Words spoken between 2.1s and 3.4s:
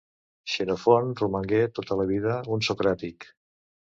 vida un socràtic